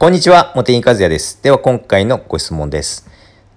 [0.00, 1.42] こんにちは、茂木和也です。
[1.42, 3.06] では今回のご質問です。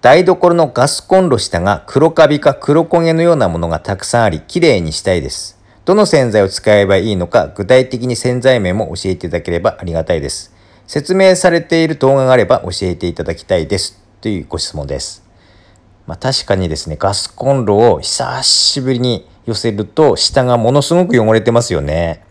[0.01, 5.58] 台所のガスコンロ下が黒カビか黒焦げのようなものがたくさんあり、綺麗にしたいです。
[5.85, 10.54] どの洗剤を使えばいいのか、具体的に洗剤名も教えていただければありがたいです。
[10.86, 13.98] 説明されている動画があれば教えていただきたいです。
[14.20, 15.23] というご質問です。
[16.07, 22.21] まあ確かにですね、ガスコンロを久しぶりに寄せると、下がものすごく汚れてますよね。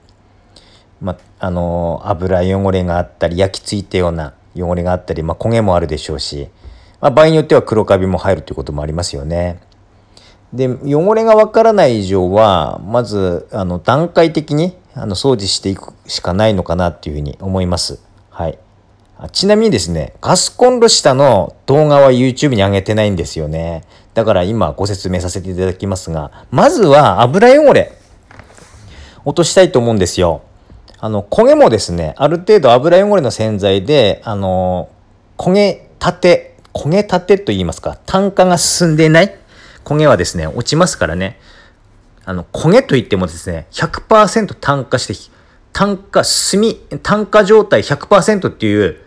[1.02, 6.48] まあの油汚れがあったり焼き付いたような汚れがあったり、ま、焦げもあるでしょうし、
[7.00, 9.60] まあ、場合によっては黒カビも入るということもありますよね。
[10.52, 18.00] で汚れがわからない以上はまずあの段階的にあの掃除していくしかないのかなっていうふうに思います。
[18.30, 18.58] はい。
[19.30, 23.84] ちなみにですね、ガスコンロ下の動画は YouTube に上げてないんですよね。
[24.14, 27.92] だから今ご説明させていただきますが、まずは油汚れ
[29.24, 30.42] 落としたいと思うんですよ。
[31.04, 34.88] あの、焦げもですね、ある程度油汚れの洗剤で、あの、
[35.36, 39.36] 焦げたて、焦げたてと言いますか、炭化が進んでいない
[39.84, 41.40] 焦げはですね、落ちますからね。
[42.24, 45.32] あの、焦げといってもですね、100%炭化して、
[45.72, 49.00] 炭化、炭、炭化状態100%っていう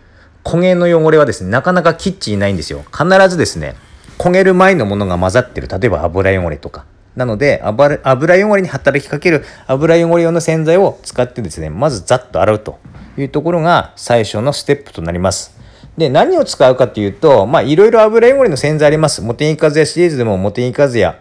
[0.43, 2.83] 焦げの汚れはですね、なかなかキッチンいないんですよ。
[2.91, 3.77] 必ずですね、
[4.17, 5.69] 焦げる前のものが混ざってる。
[5.69, 6.83] 例えば油汚れとか。
[7.15, 12.79] なので油汚れに働きかける油汚れ用の洗剤を使ってですねまずざっと洗うと
[13.17, 15.55] いうところが最初のステップとなります。
[15.97, 19.21] で何を使うかというとまあいろいろ油汚れの洗剤あります。
[19.21, 21.19] モテニカズヤシリーズでもモテニカズヤ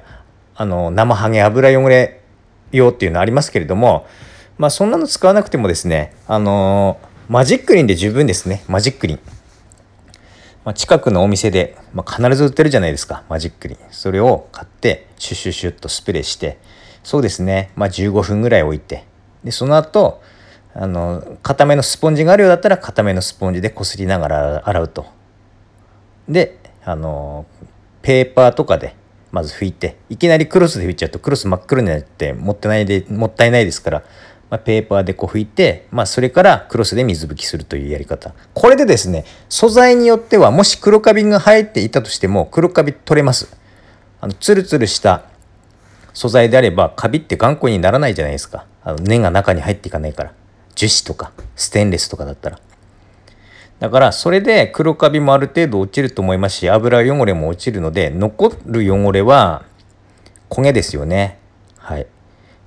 [0.56, 2.20] あの生ハゲ油汚れ
[2.72, 4.06] 用っていうのありますけれども
[4.58, 6.98] まあそんなの使わなくてもですねあの
[7.28, 9.20] マジックリンで十分ですねマジックリン。
[10.64, 16.58] まあ、近くのお店で、まあ、必ず売ってるじゃないですかマジックリンそれを買ってシュッシュッシュッとスプレーして
[17.02, 19.04] そうですね、まあ、15分ぐらい置いて。
[19.44, 20.22] でその後
[20.74, 25.06] あの固めのスポンジがあるようだったら固めのスポンジでこすりながら洗うと。
[26.28, 27.46] であの
[28.02, 28.96] ペーパーとかで
[29.30, 34.02] まず拭いていきなりクロスで拭いちゃうとクロス真っ黒になってもったいないでもったいないですから
[34.50, 38.32] まあ、ペーパーでこう拭いて、まあ、それからクロスで水拭きするというやり方。
[38.52, 43.56] これでですね、素材によっては、もし黒カビが入っていたとしても、黒カビ取れます。
[44.20, 45.24] あの、ツルツルした
[46.12, 48.66] 素材であれば、カビって頑固にならないじゃないですか。
[48.82, 50.32] あの根が中に入っていかないから。
[50.74, 52.60] 樹脂とか、ステンレスとかだったら。
[53.80, 59.64] だから、それで黒カビもある程度落ちると思いますし、油汚れも落ちるので、残る汚れは
[60.48, 61.38] 焦げですよね。
[61.78, 62.06] はい。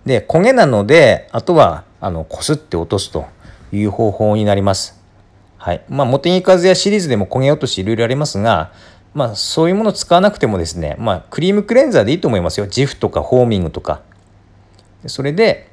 [0.07, 3.25] で、焦げなので、あとは、あの、こすって落とすと
[3.73, 4.99] いう方法になります。
[5.57, 5.83] はい。
[5.89, 8.71] まあ、モテニカズやシリーズでも焦げ落としいろいろありますが、
[9.13, 12.67] まあ、そういうもの使わなくてもですね、まあ、クリームクレンザーでいいと思いますよ。
[12.67, 14.01] ジフとかホーミングとか。
[15.07, 15.67] それで、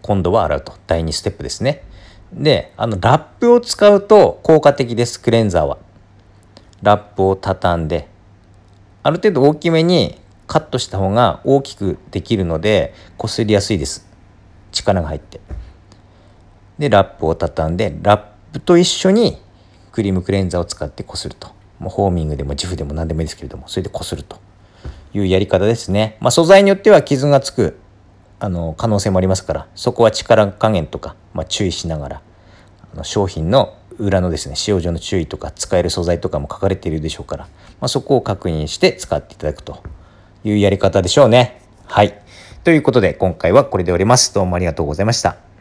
[0.00, 0.72] 今度は洗うと。
[0.86, 1.84] 第2ステップですね。
[2.32, 5.76] で、あの、ラップを使うと効果的です、クレンザーは。
[6.80, 8.08] ラップを畳んで、
[9.02, 14.06] ある程度大きめにカットした方が大きくできるのでこすりやすいです。
[14.72, 15.40] 力が入って。
[16.78, 19.38] でラップを畳んでラップと一緒に
[19.92, 21.48] クリームクレンザーを使ってこすると。
[21.78, 24.38] もうホーミングでもジフでも何でもいいですけれどもそれでこすると。
[25.14, 27.78] いうやり方ですね、まあ、素材によっては傷がつく
[28.40, 32.22] あの可能性もありますからそこは力加減とか、まあ、注意しながら
[32.94, 39.82] あの商品の裏のですね使用上の注意とか使える素材とかも書かれているでしょうから、まあ、そこを確認して使っていただくと。
[40.44, 41.60] いうやり方でしょうね。
[41.86, 42.18] はい。
[42.64, 44.34] ということで今回はこれで終わります。
[44.34, 45.51] どうもありがとうございました。